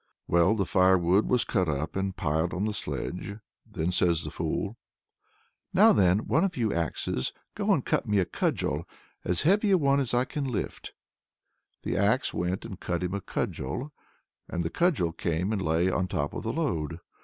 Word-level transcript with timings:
Well, 0.27 0.55
the 0.55 0.65
firewood 0.65 1.27
was 1.27 1.43
cut 1.43 1.69
up 1.69 1.95
and 1.95 2.17
piled 2.17 2.55
on 2.55 2.65
the 2.65 2.73
sledge. 2.73 3.35
Then 3.69 3.91
says 3.91 4.23
the 4.23 4.31
fool: 4.31 4.75
"Now 5.75 5.93
then, 5.93 6.25
one 6.25 6.43
of 6.43 6.57
you 6.57 6.73
axes! 6.73 7.33
go 7.53 7.71
and 7.71 7.85
cut 7.85 8.07
me 8.07 8.17
a 8.17 8.25
cudgel, 8.25 8.89
as 9.23 9.43
heavy 9.43 9.69
a 9.69 9.77
one 9.77 9.99
as 9.99 10.15
I 10.15 10.25
can 10.25 10.45
lift." 10.45 10.93
The 11.83 11.97
axe 11.97 12.33
went 12.33 12.65
and 12.65 12.79
cut 12.79 13.03
him 13.03 13.13
a 13.13 13.21
cudgel, 13.21 13.93
and 14.49 14.63
the 14.63 14.71
cudgel 14.71 15.11
came 15.11 15.53
and 15.53 15.61
lay 15.61 15.91
on 15.91 16.07
top 16.07 16.33
of 16.33 16.41
the 16.41 16.51
load. 16.53 16.99